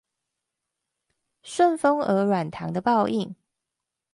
[1.43, 3.35] 順風耳軟糖的報應